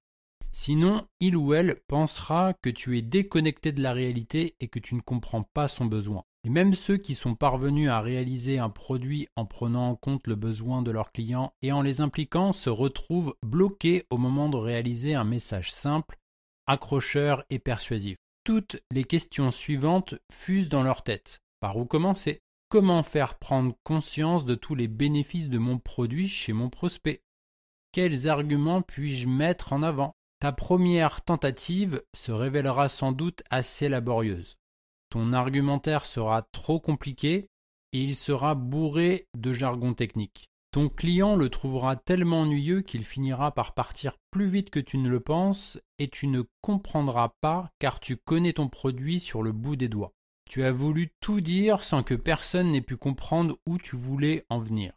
Sinon, 0.53 1.07
il 1.19 1.37
ou 1.37 1.53
elle 1.53 1.75
pensera 1.87 2.53
que 2.53 2.69
tu 2.69 2.97
es 2.97 3.01
déconnecté 3.01 3.71
de 3.71 3.81
la 3.81 3.93
réalité 3.93 4.55
et 4.59 4.67
que 4.67 4.79
tu 4.79 4.95
ne 4.95 5.01
comprends 5.01 5.43
pas 5.43 5.67
son 5.67 5.85
besoin. 5.85 6.23
Et 6.43 6.49
même 6.49 6.73
ceux 6.73 6.97
qui 6.97 7.15
sont 7.15 7.35
parvenus 7.35 7.89
à 7.89 8.01
réaliser 8.01 8.57
un 8.57 8.69
produit 8.69 9.27
en 9.35 9.45
prenant 9.45 9.89
en 9.89 9.95
compte 9.95 10.27
le 10.27 10.35
besoin 10.35 10.81
de 10.81 10.91
leurs 10.91 11.11
clients 11.11 11.53
et 11.61 11.71
en 11.71 11.81
les 11.81 12.01
impliquant 12.01 12.51
se 12.51 12.69
retrouvent 12.69 13.35
bloqués 13.43 14.05
au 14.09 14.17
moment 14.17 14.49
de 14.49 14.57
réaliser 14.57 15.13
un 15.13 15.23
message 15.23 15.71
simple, 15.71 16.17
accrocheur 16.67 17.43
et 17.49 17.59
persuasif. 17.59 18.17
Toutes 18.43 18.81
les 18.91 19.03
questions 19.03 19.51
suivantes 19.51 20.15
fusent 20.31 20.69
dans 20.69 20.83
leur 20.83 21.03
tête. 21.03 21.39
Par 21.59 21.77
où 21.77 21.85
commencer? 21.85 22.41
Comment 22.69 23.03
faire 23.03 23.37
prendre 23.37 23.75
conscience 23.83 24.45
de 24.45 24.55
tous 24.55 24.73
les 24.73 24.87
bénéfices 24.87 25.49
de 25.49 25.59
mon 25.59 25.77
produit 25.77 26.27
chez 26.27 26.53
mon 26.53 26.69
prospect? 26.69 27.21
Quels 27.91 28.27
arguments 28.27 28.81
puis-je 28.81 29.27
mettre 29.27 29.73
en 29.73 29.83
avant? 29.83 30.15
Ta 30.41 30.51
première 30.51 31.21
tentative 31.21 32.01
se 32.15 32.31
révélera 32.31 32.89
sans 32.89 33.11
doute 33.11 33.43
assez 33.51 33.89
laborieuse. 33.89 34.57
Ton 35.11 35.33
argumentaire 35.33 36.03
sera 36.03 36.47
trop 36.51 36.79
compliqué 36.79 37.47
et 37.93 38.01
il 38.01 38.15
sera 38.15 38.55
bourré 38.55 39.27
de 39.37 39.53
jargon 39.53 39.93
technique. 39.93 40.49
Ton 40.71 40.89
client 40.89 41.35
le 41.35 41.49
trouvera 41.49 41.95
tellement 41.95 42.41
ennuyeux 42.41 42.81
qu'il 42.81 43.03
finira 43.03 43.51
par 43.51 43.75
partir 43.75 44.17
plus 44.31 44.47
vite 44.47 44.71
que 44.71 44.79
tu 44.79 44.97
ne 44.97 45.09
le 45.09 45.19
penses 45.19 45.79
et 45.99 46.07
tu 46.07 46.25
ne 46.25 46.41
comprendras 46.61 47.35
pas 47.41 47.69
car 47.77 47.99
tu 47.99 48.17
connais 48.17 48.53
ton 48.53 48.67
produit 48.67 49.19
sur 49.19 49.43
le 49.43 49.51
bout 49.51 49.75
des 49.75 49.89
doigts. 49.89 50.13
Tu 50.49 50.63
as 50.63 50.71
voulu 50.71 51.11
tout 51.19 51.39
dire 51.39 51.83
sans 51.83 52.01
que 52.01 52.15
personne 52.15 52.71
n'ait 52.71 52.81
pu 52.81 52.97
comprendre 52.97 53.59
où 53.67 53.77
tu 53.77 53.95
voulais 53.95 54.43
en 54.49 54.57
venir 54.57 54.93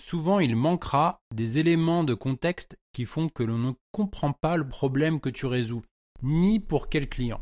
souvent 0.00 0.40
il 0.40 0.56
manquera 0.56 1.20
des 1.34 1.58
éléments 1.58 2.04
de 2.04 2.14
contexte 2.14 2.76
qui 2.92 3.04
font 3.04 3.28
que 3.28 3.42
l'on 3.42 3.58
ne 3.58 3.72
comprend 3.92 4.32
pas 4.32 4.56
le 4.56 4.66
problème 4.66 5.20
que 5.20 5.28
tu 5.28 5.46
résous, 5.46 5.82
ni 6.22 6.58
pour 6.58 6.88
quel 6.88 7.08
client. 7.08 7.40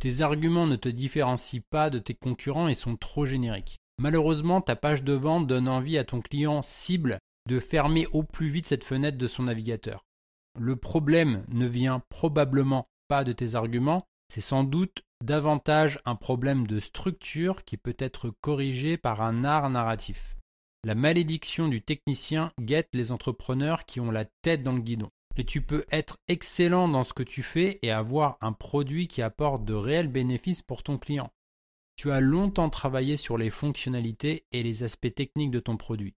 Tes 0.00 0.22
arguments 0.22 0.66
ne 0.66 0.76
te 0.76 0.88
différencient 0.88 1.62
pas 1.70 1.90
de 1.90 1.98
tes 1.98 2.14
concurrents 2.14 2.68
et 2.68 2.74
sont 2.74 2.96
trop 2.96 3.24
génériques. 3.24 3.78
Malheureusement, 4.00 4.60
ta 4.60 4.76
page 4.76 5.02
de 5.02 5.12
vente 5.12 5.46
donne 5.46 5.68
envie 5.68 5.98
à 5.98 6.04
ton 6.04 6.20
client 6.20 6.62
cible 6.62 7.18
de 7.48 7.58
fermer 7.60 8.06
au 8.12 8.22
plus 8.22 8.48
vite 8.48 8.66
cette 8.66 8.84
fenêtre 8.84 9.18
de 9.18 9.26
son 9.26 9.44
navigateur. 9.44 10.04
Le 10.58 10.76
problème 10.76 11.44
ne 11.48 11.66
vient 11.66 12.02
probablement 12.08 12.88
pas 13.08 13.24
de 13.24 13.32
tes 13.32 13.54
arguments, 13.54 14.04
c'est 14.32 14.40
sans 14.40 14.64
doute 14.64 15.02
davantage 15.24 15.98
un 16.04 16.14
problème 16.14 16.66
de 16.66 16.78
structure 16.78 17.64
qui 17.64 17.76
peut 17.76 17.96
être 17.98 18.32
corrigé 18.40 18.96
par 18.96 19.20
un 19.20 19.44
art 19.44 19.68
narratif. 19.70 20.37
La 20.84 20.94
malédiction 20.94 21.66
du 21.66 21.82
technicien 21.82 22.52
guette 22.60 22.90
les 22.94 23.10
entrepreneurs 23.10 23.84
qui 23.84 23.98
ont 23.98 24.12
la 24.12 24.24
tête 24.24 24.62
dans 24.62 24.72
le 24.72 24.80
guidon. 24.80 25.10
Et 25.36 25.44
tu 25.44 25.60
peux 25.60 25.84
être 25.90 26.18
excellent 26.28 26.88
dans 26.88 27.04
ce 27.04 27.12
que 27.12 27.22
tu 27.22 27.42
fais 27.42 27.78
et 27.82 27.90
avoir 27.90 28.38
un 28.40 28.52
produit 28.52 29.08
qui 29.08 29.22
apporte 29.22 29.64
de 29.64 29.74
réels 29.74 30.08
bénéfices 30.08 30.62
pour 30.62 30.82
ton 30.82 30.98
client. 30.98 31.32
Tu 31.96 32.12
as 32.12 32.20
longtemps 32.20 32.70
travaillé 32.70 33.16
sur 33.16 33.38
les 33.38 33.50
fonctionnalités 33.50 34.46
et 34.52 34.62
les 34.62 34.84
aspects 34.84 35.14
techniques 35.14 35.50
de 35.50 35.60
ton 35.60 35.76
produit. 35.76 36.14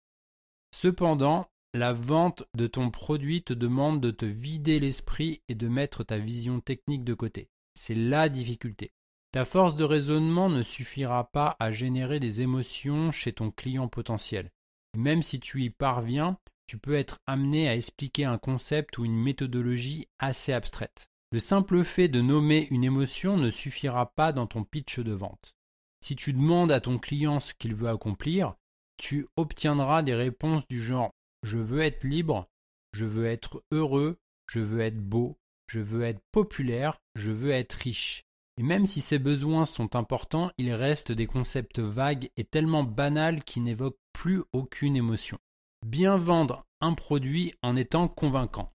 Cependant, 0.73 1.47
la 1.73 1.93
vente 1.93 2.43
de 2.55 2.67
ton 2.67 2.91
produit 2.91 3.43
te 3.43 3.53
demande 3.53 3.99
de 3.99 4.11
te 4.11 4.25
vider 4.25 4.79
l'esprit 4.79 5.41
et 5.47 5.55
de 5.55 5.67
mettre 5.67 6.03
ta 6.03 6.19
vision 6.19 6.59
technique 6.59 7.03
de 7.03 7.13
côté. 7.13 7.49
C'est 7.73 7.95
la 7.95 8.29
difficulté. 8.29 8.91
Ta 9.31 9.45
force 9.45 9.75
de 9.75 9.85
raisonnement 9.85 10.49
ne 10.49 10.61
suffira 10.61 11.31
pas 11.31 11.55
à 11.59 11.71
générer 11.71 12.19
des 12.19 12.41
émotions 12.41 13.11
chez 13.11 13.31
ton 13.31 13.49
client 13.49 13.87
potentiel. 13.87 14.51
même 14.97 15.21
si 15.21 15.39
tu 15.39 15.63
y 15.63 15.69
parviens, 15.69 16.37
tu 16.67 16.77
peux 16.77 16.95
être 16.95 17.19
amené 17.25 17.69
à 17.69 17.75
expliquer 17.75 18.25
un 18.25 18.37
concept 18.37 18.97
ou 18.97 19.05
une 19.05 19.15
méthodologie 19.15 20.09
assez 20.19 20.51
abstraite. 20.51 21.07
Le 21.31 21.39
simple 21.39 21.85
fait 21.85 22.09
de 22.09 22.19
nommer 22.19 22.67
une 22.71 22.83
émotion 22.83 23.37
ne 23.37 23.51
suffira 23.51 24.13
pas 24.13 24.33
dans 24.33 24.47
ton 24.47 24.65
pitch 24.65 24.99
de 24.99 25.13
vente. 25.13 25.55
Si 26.03 26.17
tu 26.17 26.33
demandes 26.33 26.73
à 26.73 26.81
ton 26.81 26.97
client 26.97 27.39
ce 27.39 27.53
qu'il 27.53 27.73
veut 27.73 27.87
accomplir, 27.87 28.55
tu 28.97 29.27
obtiendras 29.37 30.03
des 30.03 30.13
réponses 30.13 30.67
du 30.67 30.81
genre 30.81 31.11
je 31.43 31.57
veux 31.57 31.81
être 31.81 32.03
libre, 32.03 32.49
je 32.93 33.05
veux 33.05 33.27
être 33.27 33.63
heureux, 33.71 34.19
je 34.47 34.59
veux 34.59 34.81
être 34.81 34.99
beau, 34.99 35.39
je 35.67 35.79
veux 35.79 36.03
être 36.03 36.21
populaire, 36.33 36.97
je 37.15 37.31
veux 37.31 37.51
être 37.51 37.73
riche. 37.73 38.25
Et 38.57 38.63
même 38.63 38.85
si 38.85 39.01
ces 39.01 39.19
besoins 39.19 39.65
sont 39.65 39.95
importants, 39.95 40.51
ils 40.57 40.73
restent 40.73 41.11
des 41.11 41.27
concepts 41.27 41.79
vagues 41.79 42.29
et 42.37 42.43
tellement 42.43 42.83
banals 42.83 43.43
qui 43.43 43.59
n'évoquent 43.59 43.99
plus 44.13 44.43
aucune 44.53 44.95
émotion. 44.95 45.37
Bien 45.85 46.17
vendre 46.17 46.65
un 46.79 46.93
produit 46.93 47.53
en 47.61 47.75
étant 47.75 48.07
convaincant. 48.07 48.71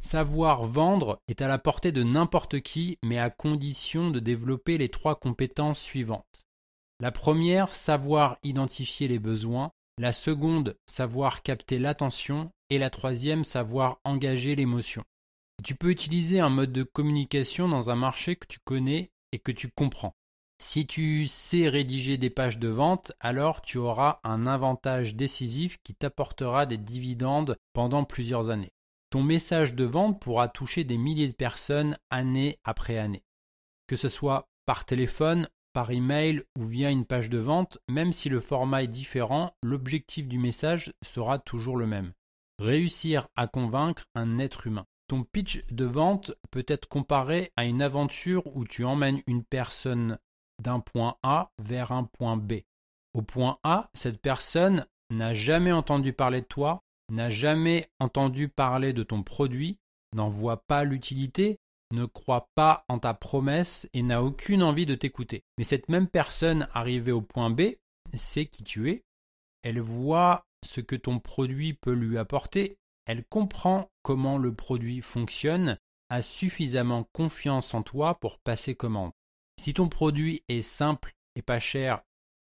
Savoir 0.00 0.64
vendre 0.64 1.20
est 1.28 1.42
à 1.42 1.48
la 1.48 1.58
portée 1.58 1.92
de 1.92 2.02
n'importe 2.02 2.60
qui, 2.60 2.98
mais 3.02 3.18
à 3.18 3.30
condition 3.30 4.10
de 4.10 4.20
développer 4.20 4.78
les 4.78 4.88
trois 4.88 5.16
compétences 5.16 5.80
suivantes. 5.80 6.24
La 7.00 7.12
première, 7.12 7.74
savoir 7.74 8.38
identifier 8.42 9.08
les 9.08 9.18
besoins. 9.18 9.72
La 9.98 10.12
seconde, 10.12 10.76
savoir 10.86 11.42
capter 11.42 11.78
l'attention. 11.78 12.50
Et 12.70 12.78
la 12.78 12.90
troisième, 12.90 13.44
savoir 13.44 13.98
engager 14.04 14.54
l'émotion. 14.54 15.02
Tu 15.64 15.74
peux 15.74 15.90
utiliser 15.90 16.38
un 16.38 16.50
mode 16.50 16.72
de 16.72 16.82
communication 16.84 17.68
dans 17.68 17.90
un 17.90 17.96
marché 17.96 18.36
que 18.36 18.46
tu 18.46 18.58
connais 18.64 19.10
et 19.32 19.38
que 19.38 19.52
tu 19.52 19.68
comprends. 19.68 20.14
Si 20.60 20.86
tu 20.86 21.28
sais 21.28 21.68
rédiger 21.68 22.16
des 22.16 22.30
pages 22.30 22.58
de 22.58 22.68
vente, 22.68 23.12
alors 23.20 23.62
tu 23.62 23.78
auras 23.78 24.18
un 24.24 24.46
avantage 24.46 25.14
décisif 25.14 25.78
qui 25.84 25.94
t'apportera 25.94 26.66
des 26.66 26.78
dividendes 26.78 27.56
pendant 27.72 28.04
plusieurs 28.04 28.50
années. 28.50 28.72
Ton 29.10 29.22
message 29.22 29.74
de 29.74 29.84
vente 29.84 30.20
pourra 30.20 30.48
toucher 30.48 30.84
des 30.84 30.98
milliers 30.98 31.28
de 31.28 31.32
personnes 31.32 31.96
année 32.10 32.58
après 32.64 32.98
année. 32.98 33.22
Que 33.86 33.96
ce 33.96 34.08
soit 34.08 34.48
par 34.66 34.84
téléphone, 34.84 35.48
par 35.72 35.92
email 35.92 36.42
ou 36.58 36.66
via 36.66 36.90
une 36.90 37.06
page 37.06 37.30
de 37.30 37.38
vente, 37.38 37.78
même 37.88 38.12
si 38.12 38.28
le 38.28 38.40
format 38.40 38.82
est 38.82 38.88
différent, 38.88 39.54
l'objectif 39.62 40.26
du 40.26 40.38
message 40.38 40.92
sera 41.02 41.38
toujours 41.38 41.76
le 41.76 41.86
même. 41.86 42.12
Réussir 42.58 43.28
à 43.36 43.46
convaincre 43.46 44.04
un 44.16 44.38
être 44.40 44.66
humain. 44.66 44.86
Ton 45.08 45.24
pitch 45.24 45.64
de 45.70 45.86
vente 45.86 46.32
peut 46.50 46.66
être 46.68 46.86
comparé 46.86 47.50
à 47.56 47.64
une 47.64 47.80
aventure 47.80 48.46
où 48.54 48.64
tu 48.64 48.84
emmènes 48.84 49.22
une 49.26 49.42
personne 49.42 50.18
d'un 50.62 50.80
point 50.80 51.16
A 51.22 51.50
vers 51.58 51.92
un 51.92 52.04
point 52.04 52.36
B. 52.36 52.60
Au 53.14 53.22
point 53.22 53.58
A, 53.62 53.88
cette 53.94 54.20
personne 54.20 54.86
n'a 55.10 55.32
jamais 55.32 55.72
entendu 55.72 56.12
parler 56.12 56.42
de 56.42 56.46
toi, 56.46 56.82
n'a 57.10 57.30
jamais 57.30 57.88
entendu 58.00 58.48
parler 58.48 58.92
de 58.92 59.02
ton 59.02 59.22
produit, 59.22 59.78
n'en 60.14 60.28
voit 60.28 60.62
pas 60.66 60.84
l'utilité, 60.84 61.58
ne 61.90 62.04
croit 62.04 62.50
pas 62.54 62.84
en 62.88 62.98
ta 62.98 63.14
promesse 63.14 63.88
et 63.94 64.02
n'a 64.02 64.22
aucune 64.22 64.62
envie 64.62 64.86
de 64.86 64.94
t'écouter. 64.94 65.42
Mais 65.56 65.64
cette 65.64 65.88
même 65.88 66.08
personne 66.08 66.68
arrivée 66.74 67.12
au 67.12 67.22
point 67.22 67.50
B 67.50 67.62
sait 68.14 68.46
qui 68.46 68.62
tu 68.62 68.90
es, 68.90 69.04
elle 69.62 69.80
voit 69.80 70.44
ce 70.66 70.82
que 70.82 70.96
ton 70.96 71.18
produit 71.18 71.72
peut 71.72 71.92
lui 71.92 72.18
apporter, 72.18 72.76
elle 73.08 73.24
comprend 73.24 73.90
comment 74.02 74.36
le 74.36 74.54
produit 74.54 75.00
fonctionne, 75.00 75.78
a 76.10 76.20
suffisamment 76.20 77.08
confiance 77.12 77.72
en 77.72 77.82
toi 77.82 78.20
pour 78.20 78.38
passer 78.38 78.74
commande. 78.74 79.12
Si 79.58 79.74
ton 79.74 79.88
produit 79.88 80.44
est 80.48 80.62
simple 80.62 81.16
et 81.34 81.42
pas 81.42 81.58
cher, 81.58 82.02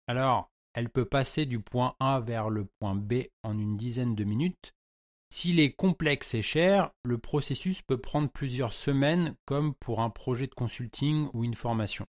alors 0.07 0.51
elle 0.73 0.89
peut 0.89 1.05
passer 1.05 1.47
du 1.47 1.59
point 1.59 1.95
A 1.99 2.19
vers 2.19 2.49
le 2.49 2.65
point 2.65 2.95
B 2.95 3.25
en 3.41 3.57
une 3.57 3.75
dizaine 3.75 4.15
de 4.15 4.23
minutes. 4.23 4.73
S'il 5.31 5.59
est 5.59 5.73
complexe 5.73 6.35
et 6.35 6.43
cher, 6.43 6.91
le 7.03 7.17
processus 7.17 7.81
peut 7.81 7.99
prendre 7.99 8.29
plusieurs 8.29 8.73
semaines 8.73 9.35
comme 9.45 9.73
pour 9.73 10.01
un 10.01 10.11
projet 10.11 10.45
de 10.45 10.53
consulting 10.53 11.29
ou 11.33 11.43
une 11.43 11.55
formation. 11.55 12.05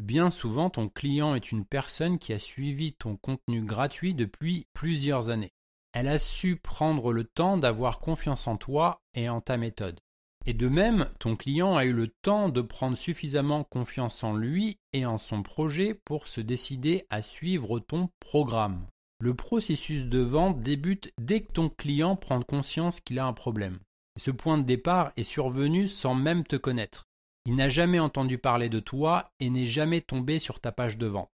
Bien 0.00 0.30
souvent, 0.30 0.70
ton 0.70 0.88
client 0.88 1.34
est 1.34 1.52
une 1.52 1.66
personne 1.66 2.18
qui 2.18 2.32
a 2.32 2.38
suivi 2.38 2.94
ton 2.94 3.18
contenu 3.18 3.62
gratuit 3.62 4.14
depuis 4.14 4.66
plusieurs 4.72 5.28
années. 5.28 5.52
Elle 5.92 6.08
a 6.08 6.18
su 6.18 6.56
prendre 6.56 7.12
le 7.12 7.24
temps 7.24 7.58
d'avoir 7.58 8.00
confiance 8.00 8.46
en 8.46 8.56
toi 8.56 9.02
et 9.14 9.28
en 9.28 9.40
ta 9.40 9.56
méthode. 9.56 10.00
Et 10.46 10.54
de 10.54 10.68
même, 10.68 11.08
ton 11.18 11.36
client 11.36 11.76
a 11.76 11.84
eu 11.84 11.92
le 11.92 12.08
temps 12.08 12.48
de 12.48 12.62
prendre 12.62 12.96
suffisamment 12.96 13.62
confiance 13.62 14.24
en 14.24 14.34
lui 14.34 14.78
et 14.92 15.06
en 15.06 15.18
son 15.18 15.42
projet 15.42 15.94
pour 15.94 16.26
se 16.26 16.40
décider 16.40 17.06
à 17.10 17.22
suivre 17.22 17.78
ton 17.78 18.08
programme. 18.18 18.86
Le 19.20 19.34
processus 19.34 20.06
de 20.06 20.18
vente 20.18 20.60
débute 20.60 21.12
dès 21.20 21.42
que 21.42 21.52
ton 21.52 21.68
client 21.68 22.16
prend 22.16 22.42
conscience 22.42 23.00
qu'il 23.00 23.20
a 23.20 23.26
un 23.26 23.32
problème. 23.32 23.78
Ce 24.18 24.32
point 24.32 24.58
de 24.58 24.64
départ 24.64 25.12
est 25.16 25.22
survenu 25.22 25.86
sans 25.86 26.14
même 26.14 26.44
te 26.44 26.56
connaître. 26.56 27.04
Il 27.46 27.54
n'a 27.54 27.68
jamais 27.68 28.00
entendu 28.00 28.38
parler 28.38 28.68
de 28.68 28.80
toi 28.80 29.30
et 29.38 29.48
n'est 29.48 29.66
jamais 29.66 30.00
tombé 30.00 30.38
sur 30.38 30.58
ta 30.60 30.72
page 30.72 30.98
de 30.98 31.06
vente. 31.06 31.30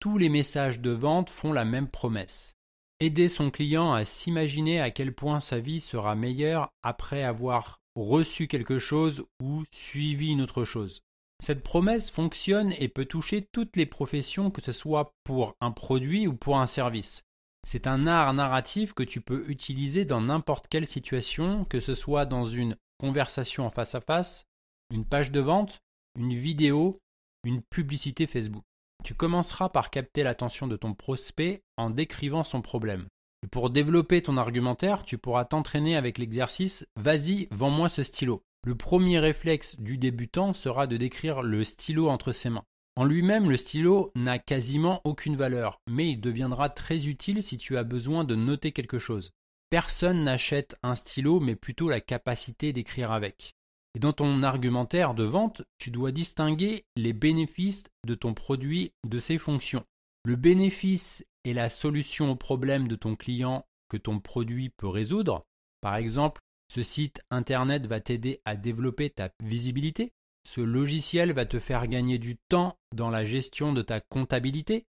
Tous 0.00 0.18
les 0.18 0.28
messages 0.28 0.80
de 0.80 0.90
vente 0.90 1.30
font 1.30 1.52
la 1.52 1.64
même 1.64 1.88
promesse. 1.88 2.54
Aider 3.02 3.26
son 3.26 3.50
client 3.50 3.92
à 3.92 4.04
s'imaginer 4.04 4.80
à 4.80 4.92
quel 4.92 5.12
point 5.12 5.40
sa 5.40 5.58
vie 5.58 5.80
sera 5.80 6.14
meilleure 6.14 6.70
après 6.84 7.24
avoir 7.24 7.80
reçu 7.96 8.46
quelque 8.46 8.78
chose 8.78 9.24
ou 9.42 9.64
suivi 9.72 10.28
une 10.30 10.40
autre 10.40 10.64
chose. 10.64 11.00
Cette 11.42 11.64
promesse 11.64 12.12
fonctionne 12.12 12.72
et 12.78 12.86
peut 12.86 13.04
toucher 13.04 13.44
toutes 13.50 13.74
les 13.74 13.86
professions, 13.86 14.52
que 14.52 14.62
ce 14.62 14.70
soit 14.70 15.16
pour 15.24 15.56
un 15.60 15.72
produit 15.72 16.28
ou 16.28 16.36
pour 16.36 16.60
un 16.60 16.68
service. 16.68 17.24
C'est 17.66 17.88
un 17.88 18.06
art 18.06 18.32
narratif 18.34 18.92
que 18.92 19.02
tu 19.02 19.20
peux 19.20 19.50
utiliser 19.50 20.04
dans 20.04 20.20
n'importe 20.20 20.68
quelle 20.68 20.86
situation, 20.86 21.64
que 21.64 21.80
ce 21.80 21.96
soit 21.96 22.24
dans 22.24 22.44
une 22.44 22.76
conversation 22.98 23.66
en 23.66 23.70
face 23.70 23.96
à 23.96 24.00
face, 24.00 24.44
une 24.90 25.06
page 25.06 25.32
de 25.32 25.40
vente, 25.40 25.80
une 26.16 26.36
vidéo, 26.36 27.00
une 27.42 27.62
publicité 27.62 28.28
Facebook. 28.28 28.62
Tu 29.04 29.14
commenceras 29.14 29.68
par 29.68 29.90
capter 29.90 30.22
l'attention 30.22 30.66
de 30.66 30.76
ton 30.76 30.94
prospect 30.94 31.62
en 31.76 31.90
décrivant 31.90 32.44
son 32.44 32.62
problème 32.62 33.06
pour 33.50 33.70
développer 33.70 34.22
ton 34.22 34.36
argumentaire, 34.36 35.02
tu 35.02 35.18
pourras 35.18 35.44
t'entraîner 35.44 35.96
avec 35.96 36.18
l'exercice 36.18 36.86
Vas-y, 36.96 37.48
vends-moi 37.50 37.88
ce 37.88 38.02
stylo. 38.02 38.44
Le 38.64 38.76
premier 38.76 39.18
réflexe 39.18 39.78
du 39.80 39.98
débutant 39.98 40.54
sera 40.54 40.86
de 40.86 40.96
décrire 40.96 41.42
le 41.42 41.64
stylo 41.64 42.08
entre 42.08 42.30
ses 42.30 42.50
mains. 42.50 42.64
En 42.94 43.04
lui-même, 43.04 43.50
le 43.50 43.56
stylo 43.56 44.12
n'a 44.14 44.38
quasiment 44.38 45.00
aucune 45.04 45.36
valeur, 45.36 45.80
mais 45.90 46.10
il 46.10 46.20
deviendra 46.20 46.68
très 46.68 47.06
utile 47.06 47.42
si 47.42 47.56
tu 47.56 47.76
as 47.76 47.84
besoin 47.84 48.22
de 48.22 48.36
noter 48.36 48.70
quelque 48.70 48.98
chose. 48.98 49.32
Personne 49.70 50.22
n'achète 50.22 50.76
un 50.82 50.94
stylo, 50.94 51.40
mais 51.40 51.56
plutôt 51.56 51.88
la 51.88 52.00
capacité 52.00 52.72
d'écrire 52.72 53.10
avec. 53.10 53.54
Et 53.94 53.98
dans 53.98 54.12
ton 54.12 54.42
argumentaire 54.42 55.14
de 55.14 55.24
vente, 55.24 55.62
tu 55.78 55.90
dois 55.90 56.12
distinguer 56.12 56.84
les 56.96 57.12
bénéfices 57.12 57.84
de 58.06 58.14
ton 58.14 58.32
produit 58.34 58.92
de 59.06 59.18
ses 59.18 59.38
fonctions. 59.38 59.84
Le 60.24 60.36
bénéfice 60.36 61.24
est 61.44 61.52
la 61.52 61.68
solution 61.68 62.30
au 62.30 62.36
problème 62.36 62.88
de 62.88 62.96
ton 62.96 63.16
client 63.16 63.66
que 63.88 63.96
ton 63.96 64.20
produit 64.20 64.70
peut 64.70 64.88
résoudre. 64.88 65.44
Par 65.80 65.96
exemple, 65.96 66.40
ce 66.72 66.82
site 66.82 67.20
internet 67.30 67.86
va 67.86 68.00
t'aider 68.00 68.40
à 68.44 68.56
développer 68.56 69.10
ta 69.10 69.30
visibilité. 69.42 70.12
Ce 70.48 70.60
logiciel 70.60 71.32
va 71.32 71.44
te 71.44 71.58
faire 71.58 71.86
gagner 71.86 72.18
du 72.18 72.36
temps 72.48 72.78
dans 72.94 73.10
la 73.10 73.24
gestion 73.24 73.72
de 73.72 73.82
ta 73.82 74.00
comptabilité. 74.00 74.86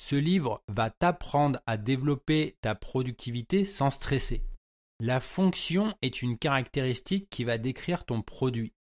Ce 0.00 0.16
livre 0.16 0.62
va 0.68 0.90
t'apprendre 0.90 1.60
à 1.66 1.76
développer 1.76 2.56
ta 2.62 2.74
productivité 2.74 3.64
sans 3.64 3.90
stresser. 3.90 4.42
La 5.00 5.20
fonction 5.20 5.94
est 6.02 6.22
une 6.22 6.36
caractéristique 6.36 7.30
qui 7.30 7.44
va 7.44 7.56
décrire 7.56 8.04
ton 8.04 8.20
produit. 8.20 8.74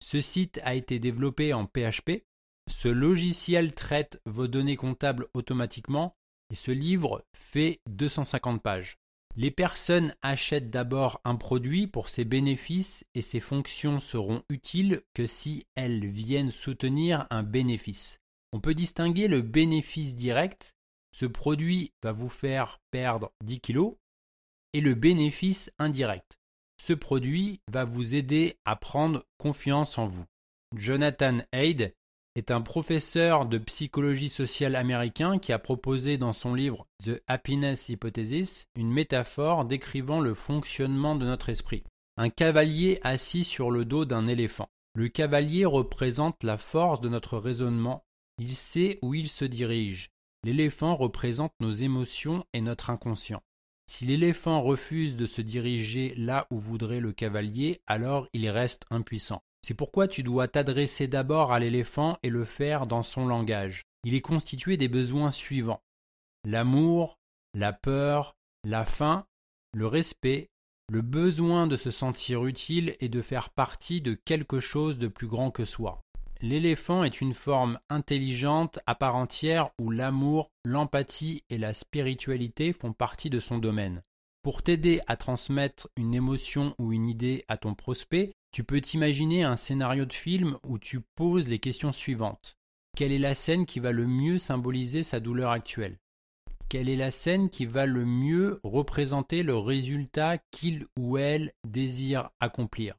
Ce 0.00 0.20
site 0.20 0.60
a 0.64 0.74
été 0.74 0.98
développé 0.98 1.52
en 1.52 1.66
PHP. 1.66 2.24
Ce 2.68 2.88
logiciel 2.88 3.72
traite 3.72 4.20
vos 4.26 4.48
données 4.48 4.76
comptables 4.76 5.28
automatiquement 5.34 6.16
et 6.50 6.56
ce 6.56 6.72
livre 6.72 7.24
fait 7.32 7.80
250 7.88 8.60
pages. 8.60 8.98
Les 9.36 9.52
personnes 9.52 10.14
achètent 10.20 10.70
d'abord 10.70 11.20
un 11.24 11.36
produit 11.36 11.86
pour 11.86 12.08
ses 12.08 12.24
bénéfices 12.24 13.04
et 13.14 13.22
ses 13.22 13.40
fonctions 13.40 14.00
seront 14.00 14.42
utiles 14.50 15.02
que 15.14 15.26
si 15.26 15.66
elles 15.76 16.06
viennent 16.06 16.50
soutenir 16.50 17.26
un 17.30 17.44
bénéfice. 17.44 18.20
On 18.52 18.60
peut 18.60 18.74
distinguer 18.74 19.28
le 19.28 19.40
bénéfice 19.40 20.14
direct, 20.14 20.74
ce 21.14 21.24
produit 21.24 21.92
va 22.02 22.12
vous 22.12 22.28
faire 22.28 22.80
perdre 22.90 23.32
10 23.44 23.60
kg, 23.60 23.94
et 24.72 24.80
le 24.80 24.94
bénéfice 24.94 25.70
indirect. 25.78 26.38
Ce 26.80 26.92
produit 26.92 27.60
va 27.70 27.84
vous 27.84 28.14
aider 28.14 28.58
à 28.64 28.76
prendre 28.76 29.24
confiance 29.38 29.98
en 29.98 30.06
vous. 30.06 30.24
Jonathan 30.74 31.38
Haid 31.52 31.94
est 32.34 32.50
un 32.50 32.62
professeur 32.62 33.46
de 33.46 33.58
psychologie 33.58 34.30
sociale 34.30 34.74
américain 34.74 35.38
qui 35.38 35.52
a 35.52 35.58
proposé 35.58 36.16
dans 36.16 36.32
son 36.32 36.54
livre 36.54 36.86
The 37.04 37.22
Happiness 37.26 37.88
Hypothesis 37.88 38.66
une 38.74 38.90
métaphore 38.90 39.66
décrivant 39.66 40.20
le 40.20 40.34
fonctionnement 40.34 41.14
de 41.14 41.26
notre 41.26 41.50
esprit. 41.50 41.84
Un 42.16 42.30
cavalier 42.30 42.98
assis 43.02 43.44
sur 43.44 43.70
le 43.70 43.84
dos 43.84 44.04
d'un 44.04 44.26
éléphant. 44.26 44.68
Le 44.94 45.08
cavalier 45.08 45.64
représente 45.64 46.42
la 46.42 46.58
force 46.58 47.00
de 47.00 47.08
notre 47.08 47.38
raisonnement, 47.38 48.04
il 48.38 48.54
sait 48.54 48.98
où 49.02 49.14
il 49.14 49.28
se 49.28 49.44
dirige. 49.44 50.10
L'éléphant 50.44 50.96
représente 50.96 51.52
nos 51.60 51.70
émotions 51.70 52.44
et 52.52 52.60
notre 52.60 52.90
inconscient. 52.90 53.42
Si 53.94 54.06
l'éléphant 54.06 54.62
refuse 54.62 55.16
de 55.16 55.26
se 55.26 55.42
diriger 55.42 56.14
là 56.16 56.46
où 56.50 56.58
voudrait 56.58 56.98
le 56.98 57.12
cavalier, 57.12 57.82
alors 57.86 58.26
il 58.32 58.48
reste 58.48 58.86
impuissant. 58.88 59.42
C'est 59.60 59.74
pourquoi 59.74 60.08
tu 60.08 60.22
dois 60.22 60.48
t'adresser 60.48 61.08
d'abord 61.08 61.52
à 61.52 61.58
l'éléphant 61.58 62.16
et 62.22 62.30
le 62.30 62.46
faire 62.46 62.86
dans 62.86 63.02
son 63.02 63.26
langage. 63.26 63.82
Il 64.04 64.14
est 64.14 64.22
constitué 64.22 64.78
des 64.78 64.88
besoins 64.88 65.30
suivants 65.30 65.82
l'amour, 66.46 67.18
la 67.52 67.74
peur, 67.74 68.34
la 68.64 68.86
faim, 68.86 69.26
le 69.74 69.86
respect, 69.86 70.48
le 70.88 71.02
besoin 71.02 71.66
de 71.66 71.76
se 71.76 71.90
sentir 71.90 72.46
utile 72.46 72.96
et 72.98 73.10
de 73.10 73.20
faire 73.20 73.50
partie 73.50 74.00
de 74.00 74.14
quelque 74.14 74.58
chose 74.58 74.96
de 74.96 75.08
plus 75.08 75.28
grand 75.28 75.50
que 75.50 75.66
soi. 75.66 76.00
L'éléphant 76.42 77.04
est 77.04 77.20
une 77.20 77.34
forme 77.34 77.78
intelligente 77.88 78.80
à 78.86 78.96
part 78.96 79.14
entière 79.14 79.70
où 79.80 79.90
l'amour, 79.90 80.50
l'empathie 80.64 81.44
et 81.50 81.56
la 81.56 81.72
spiritualité 81.72 82.72
font 82.72 82.92
partie 82.92 83.30
de 83.30 83.38
son 83.38 83.58
domaine. 83.58 84.02
Pour 84.42 84.64
t'aider 84.64 85.00
à 85.06 85.16
transmettre 85.16 85.88
une 85.96 86.14
émotion 86.14 86.74
ou 86.80 86.92
une 86.92 87.06
idée 87.06 87.44
à 87.46 87.56
ton 87.56 87.76
prospect, 87.76 88.32
tu 88.50 88.64
peux 88.64 88.80
t'imaginer 88.80 89.44
un 89.44 89.54
scénario 89.54 90.04
de 90.04 90.12
film 90.12 90.58
où 90.66 90.80
tu 90.80 91.00
poses 91.14 91.48
les 91.48 91.60
questions 91.60 91.92
suivantes. 91.92 92.56
Quelle 92.96 93.12
est 93.12 93.20
la 93.20 93.36
scène 93.36 93.64
qui 93.64 93.78
va 93.78 93.92
le 93.92 94.08
mieux 94.08 94.38
symboliser 94.38 95.04
sa 95.04 95.20
douleur 95.20 95.52
actuelle? 95.52 96.00
Quelle 96.68 96.88
est 96.88 96.96
la 96.96 97.12
scène 97.12 97.50
qui 97.50 97.66
va 97.66 97.86
le 97.86 98.04
mieux 98.04 98.58
représenter 98.64 99.44
le 99.44 99.56
résultat 99.56 100.38
qu'il 100.50 100.86
ou 100.98 101.18
elle 101.18 101.52
désire 101.64 102.30
accomplir? 102.40 102.96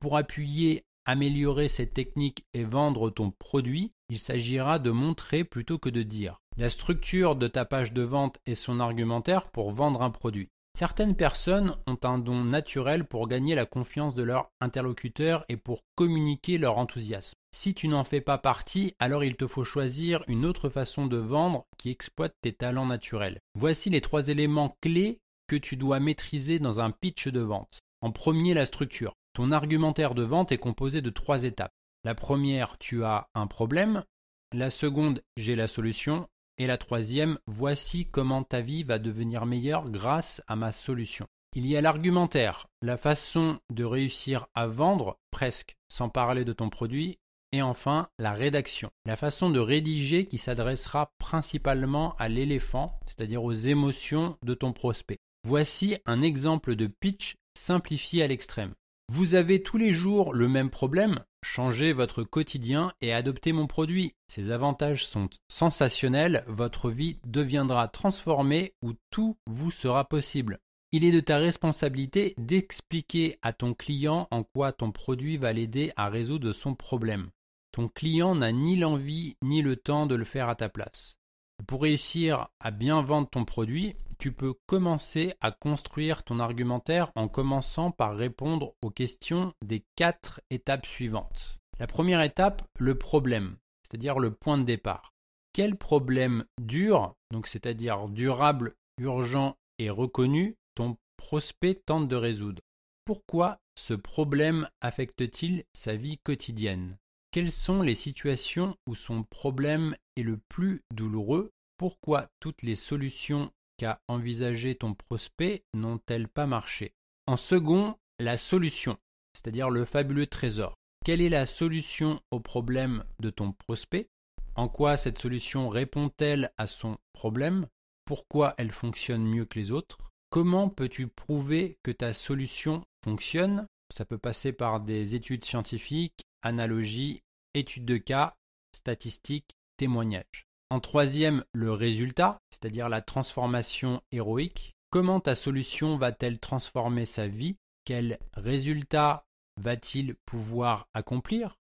Pour 0.00 0.16
appuyer, 0.16 0.84
améliorer 1.04 1.68
cette 1.68 1.94
technique 1.94 2.44
et 2.54 2.64
vendre 2.64 3.10
ton 3.10 3.30
produit, 3.30 3.92
il 4.08 4.18
s'agira 4.18 4.78
de 4.78 4.90
montrer 4.90 5.44
plutôt 5.44 5.78
que 5.78 5.88
de 5.88 6.02
dire. 6.02 6.38
La 6.56 6.68
structure 6.68 7.36
de 7.36 7.48
ta 7.48 7.64
page 7.64 7.92
de 7.92 8.02
vente 8.02 8.38
est 8.46 8.54
son 8.54 8.80
argumentaire 8.80 9.50
pour 9.50 9.72
vendre 9.72 10.02
un 10.02 10.10
produit. 10.10 10.50
Certaines 10.74 11.16
personnes 11.16 11.76
ont 11.86 11.98
un 12.02 12.18
don 12.18 12.44
naturel 12.44 13.04
pour 13.04 13.28
gagner 13.28 13.54
la 13.54 13.66
confiance 13.66 14.14
de 14.14 14.22
leur 14.22 14.50
interlocuteur 14.60 15.44
et 15.50 15.58
pour 15.58 15.82
communiquer 15.96 16.56
leur 16.56 16.78
enthousiasme. 16.78 17.36
Si 17.54 17.74
tu 17.74 17.88
n'en 17.88 18.04
fais 18.04 18.22
pas 18.22 18.38
partie, 18.38 18.94
alors 18.98 19.22
il 19.22 19.36
te 19.36 19.46
faut 19.46 19.64
choisir 19.64 20.24
une 20.28 20.46
autre 20.46 20.70
façon 20.70 21.06
de 21.06 21.18
vendre 21.18 21.66
qui 21.76 21.90
exploite 21.90 22.34
tes 22.40 22.54
talents 22.54 22.86
naturels. 22.86 23.38
Voici 23.54 23.90
les 23.90 24.00
trois 24.00 24.28
éléments 24.28 24.76
clés 24.80 25.20
que 25.46 25.56
tu 25.56 25.76
dois 25.76 26.00
maîtriser 26.00 26.58
dans 26.58 26.80
un 26.80 26.90
pitch 26.90 27.28
de 27.28 27.40
vente. 27.40 27.80
En 28.00 28.10
premier, 28.10 28.54
la 28.54 28.64
structure. 28.64 29.12
Ton 29.34 29.50
argumentaire 29.50 30.14
de 30.14 30.22
vente 30.22 30.52
est 30.52 30.58
composé 30.58 31.00
de 31.00 31.10
trois 31.10 31.44
étapes. 31.44 31.72
La 32.04 32.14
première, 32.14 32.76
tu 32.78 33.04
as 33.04 33.28
un 33.34 33.46
problème. 33.46 34.04
La 34.52 34.68
seconde, 34.68 35.22
j'ai 35.36 35.56
la 35.56 35.66
solution. 35.66 36.28
Et 36.58 36.66
la 36.66 36.76
troisième, 36.76 37.38
voici 37.46 38.06
comment 38.06 38.42
ta 38.42 38.60
vie 38.60 38.82
va 38.82 38.98
devenir 38.98 39.46
meilleure 39.46 39.88
grâce 39.88 40.42
à 40.48 40.56
ma 40.56 40.70
solution. 40.70 41.26
Il 41.54 41.66
y 41.66 41.76
a 41.76 41.80
l'argumentaire, 41.80 42.66
la 42.82 42.96
façon 42.96 43.58
de 43.70 43.84
réussir 43.84 44.46
à 44.54 44.66
vendre, 44.66 45.18
presque 45.30 45.76
sans 45.88 46.08
parler 46.08 46.44
de 46.44 46.52
ton 46.52 46.68
produit, 46.68 47.18
et 47.52 47.62
enfin 47.62 48.08
la 48.18 48.32
rédaction, 48.32 48.90
la 49.04 49.16
façon 49.16 49.50
de 49.50 49.60
rédiger 49.60 50.26
qui 50.26 50.38
s'adressera 50.38 51.12
principalement 51.18 52.14
à 52.16 52.28
l'éléphant, 52.28 52.98
c'est-à-dire 53.06 53.44
aux 53.44 53.52
émotions 53.52 54.36
de 54.42 54.54
ton 54.54 54.72
prospect. 54.72 55.18
Voici 55.44 55.96
un 56.06 56.22
exemple 56.22 56.74
de 56.76 56.86
pitch 56.86 57.36
simplifié 57.54 58.22
à 58.22 58.28
l'extrême. 58.28 58.72
Vous 59.14 59.34
avez 59.34 59.62
tous 59.62 59.76
les 59.76 59.92
jours 59.92 60.32
le 60.32 60.48
même 60.48 60.70
problème, 60.70 61.22
changez 61.44 61.92
votre 61.92 62.22
quotidien 62.22 62.94
et 63.02 63.12
adoptez 63.12 63.52
mon 63.52 63.66
produit. 63.66 64.14
Ces 64.26 64.50
avantages 64.50 65.06
sont 65.06 65.28
sensationnels, 65.50 66.44
votre 66.46 66.88
vie 66.88 67.20
deviendra 67.26 67.88
transformée 67.88 68.72
ou 68.80 68.94
tout 69.10 69.36
vous 69.46 69.70
sera 69.70 70.08
possible. 70.08 70.60
Il 70.92 71.04
est 71.04 71.10
de 71.10 71.20
ta 71.20 71.36
responsabilité 71.36 72.32
d'expliquer 72.38 73.38
à 73.42 73.52
ton 73.52 73.74
client 73.74 74.28
en 74.30 74.44
quoi 74.44 74.72
ton 74.72 74.92
produit 74.92 75.36
va 75.36 75.52
l'aider 75.52 75.92
à 75.96 76.08
résoudre 76.08 76.52
son 76.52 76.74
problème. 76.74 77.28
Ton 77.70 77.88
client 77.88 78.34
n'a 78.34 78.50
ni 78.50 78.76
l'envie 78.76 79.36
ni 79.42 79.60
le 79.60 79.76
temps 79.76 80.06
de 80.06 80.14
le 80.14 80.24
faire 80.24 80.48
à 80.48 80.54
ta 80.54 80.70
place. 80.70 81.18
Pour 81.66 81.82
réussir 81.82 82.48
à 82.60 82.70
bien 82.70 83.02
vendre 83.02 83.28
ton 83.28 83.44
produit, 83.44 83.94
tu 84.18 84.32
peux 84.32 84.54
commencer 84.66 85.34
à 85.40 85.50
construire 85.50 86.22
ton 86.22 86.40
argumentaire 86.40 87.10
en 87.14 87.28
commençant 87.28 87.90
par 87.90 88.16
répondre 88.16 88.74
aux 88.82 88.90
questions 88.90 89.52
des 89.64 89.84
quatre 89.96 90.40
étapes 90.50 90.86
suivantes. 90.86 91.58
La 91.78 91.86
première 91.86 92.22
étape, 92.22 92.62
le 92.78 92.96
problème, 92.96 93.56
c'est-à-dire 93.82 94.18
le 94.18 94.32
point 94.32 94.58
de 94.58 94.64
départ. 94.64 95.12
Quel 95.52 95.76
problème 95.76 96.44
dur, 96.60 97.14
donc 97.30 97.46
c'est-à-dire 97.46 98.08
durable, 98.08 98.74
urgent 98.98 99.56
et 99.78 99.90
reconnu, 99.90 100.56
ton 100.74 100.96
prospect 101.16 101.74
tente 101.74 102.08
de 102.08 102.16
résoudre? 102.16 102.62
Pourquoi 103.04 103.58
ce 103.76 103.94
problème 103.94 104.68
affecte-t-il 104.80 105.64
sa 105.72 105.96
vie 105.96 106.18
quotidienne? 106.18 106.96
Quelles 107.32 107.50
sont 107.50 107.80
les 107.80 107.94
situations 107.94 108.76
où 108.86 108.94
son 108.94 109.22
problème 109.22 109.96
est 110.16 110.22
le 110.22 110.36
plus 110.50 110.82
douloureux? 110.92 111.50
Pourquoi 111.78 112.28
toutes 112.40 112.60
les 112.60 112.74
solutions 112.74 113.50
qu'a 113.78 114.02
envisagé 114.06 114.74
ton 114.74 114.92
prospect 114.92 115.64
n'ont-elles 115.72 116.28
pas 116.28 116.46
marché? 116.46 116.92
En 117.26 117.38
second, 117.38 117.96
la 118.18 118.36
solution, 118.36 118.98
c'est-à-dire 119.32 119.70
le 119.70 119.86
fabuleux 119.86 120.26
trésor. 120.26 120.74
Quelle 121.06 121.22
est 121.22 121.30
la 121.30 121.46
solution 121.46 122.20
au 122.30 122.38
problème 122.38 123.02
de 123.18 123.30
ton 123.30 123.52
prospect? 123.52 124.08
En 124.54 124.68
quoi 124.68 124.98
cette 124.98 125.18
solution 125.18 125.70
répond-elle 125.70 126.52
à 126.58 126.66
son 126.66 126.98
problème? 127.14 127.66
Pourquoi 128.04 128.52
elle 128.58 128.72
fonctionne 128.72 129.24
mieux 129.24 129.46
que 129.46 129.58
les 129.58 129.72
autres? 129.72 130.10
Comment 130.28 130.68
peux-tu 130.68 131.08
prouver 131.08 131.78
que 131.82 131.92
ta 131.92 132.12
solution 132.12 132.84
fonctionne? 133.02 133.66
Ça 133.90 134.04
peut 134.04 134.18
passer 134.18 134.52
par 134.52 134.80
des 134.80 135.14
études 135.14 135.46
scientifiques, 135.46 136.24
analogies, 136.42 137.22
études 137.54 137.84
de 137.84 137.96
cas, 137.96 138.34
statistiques, 138.74 139.56
témoignages. 139.76 140.46
En 140.70 140.80
troisième, 140.80 141.44
le 141.52 141.72
résultat, 141.72 142.38
c'est-à-dire 142.50 142.88
la 142.88 143.02
transformation 143.02 144.02
héroïque. 144.10 144.72
Comment 144.90 145.20
ta 145.20 145.34
solution 145.34 145.96
va-t-elle 145.96 146.38
transformer 146.38 147.04
sa 147.04 147.26
vie? 147.26 147.56
Quels 147.84 148.18
résultats 148.34 149.24
va-t-il 149.60 150.14
pouvoir 150.24 150.86
accomplir? 150.94 151.56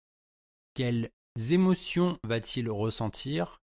Quelles 0.73 1.09
émotions 1.51 2.19
va-t-il 2.23 2.69
ressentir? 2.69 3.61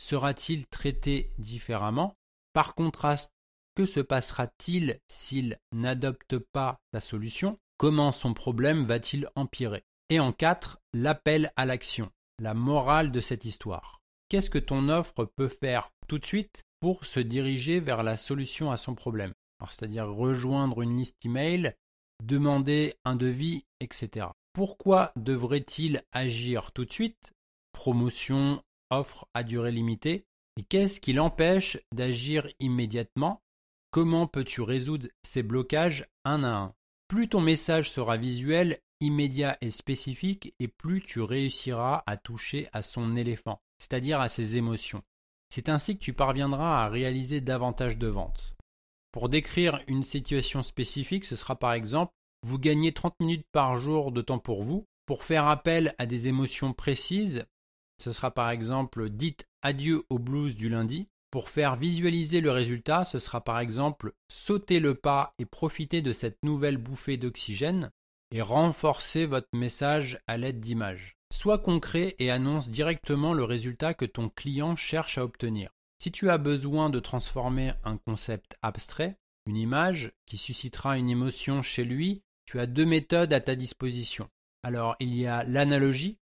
Sera-t-il 0.00 0.66
traité 0.66 1.32
différemment? 1.38 2.14
Par 2.52 2.74
contraste, 2.74 3.32
que 3.74 3.86
se 3.86 4.00
passera-t-il 4.00 4.98
s'il 5.08 5.58
n'adopte 5.72 6.38
pas 6.38 6.80
ta 6.90 7.00
solution? 7.00 7.58
Comment 7.76 8.10
son 8.10 8.34
problème 8.34 8.84
va-t-il 8.84 9.28
empirer? 9.36 9.84
Et 10.10 10.20
en 10.20 10.32
quatre, 10.32 10.78
l'appel 10.92 11.52
à 11.56 11.66
l'action, 11.66 12.10
la 12.38 12.54
morale 12.54 13.12
de 13.12 13.20
cette 13.20 13.44
histoire 13.44 13.98
qu'est-ce 14.28 14.50
que 14.50 14.58
ton 14.58 14.88
offre 14.88 15.24
peut 15.24 15.48
faire 15.48 15.90
tout 16.06 16.18
de 16.18 16.26
suite 16.26 16.64
pour 16.80 17.04
se 17.06 17.20
diriger 17.20 17.80
vers 17.80 18.02
la 18.02 18.16
solution 18.16 18.70
à 18.70 18.76
son 18.76 18.94
problème? 18.94 19.32
c'est-à-dire 19.70 20.06
rejoindre 20.06 20.82
une 20.82 20.96
liste 20.96 21.16
email, 21.24 21.74
demander 22.22 22.94
un 23.04 23.16
devis, 23.16 23.64
etc. 23.80 24.28
Pourquoi 24.52 25.10
devrait-il 25.16 26.04
agir 26.12 26.70
tout 26.70 26.84
de 26.84 26.92
suite? 26.92 27.32
Promotion, 27.72 28.62
offre 28.90 29.26
à 29.34 29.42
durée 29.42 29.72
limitée. 29.72 30.26
Et 30.56 30.62
qu'est-ce 30.62 31.00
qui 31.00 31.12
l'empêche 31.12 31.76
d'agir 31.92 32.48
immédiatement? 32.60 33.42
Comment 33.90 34.28
peux-tu 34.28 34.62
résoudre 34.62 35.08
ces 35.24 35.42
blocages 35.42 36.06
un 36.24 36.44
à 36.44 36.50
un? 36.50 36.74
Plus 37.08 37.28
ton 37.28 37.40
message 37.40 37.90
sera 37.90 38.16
visuel, 38.16 38.78
immédiat 39.00 39.56
et 39.60 39.70
spécifique, 39.70 40.54
et 40.58 40.68
plus 40.68 41.02
tu 41.02 41.20
réussiras 41.20 42.02
à 42.06 42.16
toucher 42.16 42.68
à 42.72 42.82
son 42.82 43.16
éléphant 43.16 43.60
c'est-à-dire 43.78 44.20
à 44.20 44.28
ses 44.28 44.56
émotions. 44.56 45.02
C'est 45.48 45.68
ainsi 45.68 45.96
que 45.96 46.02
tu 46.02 46.12
parviendras 46.12 46.84
à 46.84 46.88
réaliser 46.88 47.40
davantage 47.40 47.96
de 47.96 48.08
ventes. 48.08 48.56
Pour 49.12 49.28
décrire 49.28 49.80
une 49.86 50.02
situation 50.02 50.62
spécifique, 50.62 51.24
ce 51.24 51.36
sera 51.36 51.56
par 51.56 51.72
exemple 51.72 52.12
vous 52.46 52.58
gagnez 52.58 52.92
30 52.92 53.14
minutes 53.20 53.46
par 53.50 53.76
jour 53.76 54.12
de 54.12 54.20
temps 54.20 54.38
pour 54.38 54.62
vous. 54.62 54.84
Pour 55.06 55.24
faire 55.24 55.46
appel 55.46 55.94
à 55.98 56.06
des 56.06 56.28
émotions 56.28 56.72
précises, 56.72 57.46
ce 58.00 58.12
sera 58.12 58.30
par 58.30 58.50
exemple 58.50 59.08
dites 59.08 59.48
adieu 59.62 60.04
au 60.10 60.18
blues 60.18 60.54
du 60.54 60.68
lundi. 60.68 61.08
Pour 61.30 61.48
faire 61.48 61.76
visualiser 61.76 62.40
le 62.40 62.50
résultat, 62.50 63.04
ce 63.04 63.18
sera 63.18 63.42
par 63.42 63.58
exemple 63.58 64.12
sauter 64.30 64.80
le 64.80 64.94
pas 64.94 65.34
et 65.38 65.46
profiter 65.46 66.00
de 66.00 66.12
cette 66.12 66.38
nouvelle 66.42 66.76
bouffée 66.76 67.16
d'oxygène 67.16 67.90
et 68.30 68.42
renforcer 68.42 69.26
votre 69.26 69.48
message 69.54 70.18
à 70.26 70.36
l'aide 70.36 70.60
d'images. 70.60 71.16
Sois 71.32 71.58
concret 71.58 72.16
et 72.18 72.30
annonce 72.30 72.70
directement 72.70 73.34
le 73.34 73.44
résultat 73.44 73.94
que 73.94 74.04
ton 74.04 74.28
client 74.28 74.76
cherche 74.76 75.18
à 75.18 75.24
obtenir. 75.24 75.70
Si 75.98 76.10
tu 76.12 76.30
as 76.30 76.38
besoin 76.38 76.90
de 76.90 77.00
transformer 77.00 77.72
un 77.84 77.96
concept 77.96 78.56
abstrait, 78.62 79.16
une 79.46 79.56
image 79.56 80.12
qui 80.26 80.36
suscitera 80.36 80.96
une 80.98 81.10
émotion 81.10 81.62
chez 81.62 81.84
lui, 81.84 82.22
tu 82.44 82.60
as 82.60 82.66
deux 82.66 82.86
méthodes 82.86 83.32
à 83.32 83.40
ta 83.40 83.56
disposition. 83.56 84.28
Alors 84.62 84.96
il 85.00 85.14
y 85.14 85.26
a 85.26 85.44
l'analogie, 85.44 86.18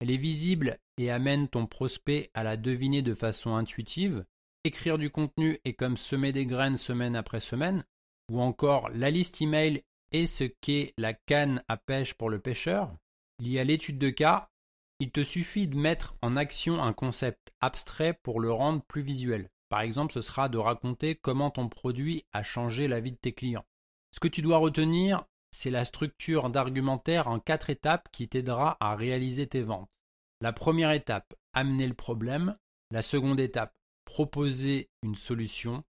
elle 0.00 0.10
est 0.10 0.16
visible 0.16 0.78
et 0.96 1.10
amène 1.10 1.48
ton 1.48 1.66
prospect 1.66 2.30
à 2.34 2.42
la 2.42 2.56
deviner 2.56 3.02
de 3.02 3.14
façon 3.14 3.54
intuitive. 3.54 4.24
Écrire 4.64 4.98
du 4.98 5.10
contenu 5.10 5.60
est 5.64 5.74
comme 5.74 5.96
semer 5.96 6.32
des 6.32 6.46
graines 6.46 6.76
semaine 6.76 7.16
après 7.16 7.40
semaine, 7.40 7.84
ou 8.30 8.40
encore 8.40 8.88
la 8.90 9.10
liste 9.10 9.40
email 9.40 9.82
est 10.12 10.26
ce 10.26 10.44
qu'est 10.44 10.94
la 10.96 11.14
canne 11.14 11.62
à 11.68 11.76
pêche 11.76 12.14
pour 12.14 12.30
le 12.30 12.40
pêcheur. 12.40 12.94
Y 13.40 13.58
a 13.58 13.64
l'étude 13.64 13.98
de 13.98 14.10
cas, 14.10 14.50
il 15.00 15.10
te 15.10 15.22
suffit 15.22 15.68
de 15.68 15.76
mettre 15.76 16.16
en 16.22 16.36
action 16.36 16.82
un 16.82 16.92
concept 16.92 17.52
abstrait 17.60 18.14
pour 18.22 18.40
le 18.40 18.50
rendre 18.50 18.82
plus 18.82 19.02
visuel. 19.02 19.48
Par 19.68 19.80
exemple, 19.80 20.12
ce 20.12 20.20
sera 20.20 20.48
de 20.48 20.58
raconter 20.58 21.14
comment 21.14 21.50
ton 21.50 21.68
produit 21.68 22.24
a 22.32 22.42
changé 22.42 22.88
la 22.88 23.00
vie 23.00 23.12
de 23.12 23.16
tes 23.16 23.32
clients. 23.32 23.66
Ce 24.12 24.20
que 24.20 24.28
tu 24.28 24.42
dois 24.42 24.58
retenir, 24.58 25.24
c'est 25.50 25.70
la 25.70 25.84
structure 25.84 26.50
d'argumentaire 26.50 27.28
en 27.28 27.38
quatre 27.38 27.70
étapes 27.70 28.08
qui 28.10 28.28
t'aidera 28.28 28.76
à 28.80 28.96
réaliser 28.96 29.46
tes 29.46 29.62
ventes. 29.62 29.90
La 30.40 30.52
première 30.52 30.92
étape, 30.92 31.34
amener 31.52 31.86
le 31.86 31.94
problème. 31.94 32.56
La 32.90 33.02
seconde 33.02 33.40
étape, 33.40 33.76
proposer 34.04 34.88
une 35.02 35.14
solution. 35.14 35.84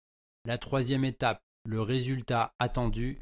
La 0.46 0.58
troisième 0.58 1.06
étape, 1.06 1.42
le 1.66 1.82
résultat 1.82 2.54
attendu. 2.60 3.22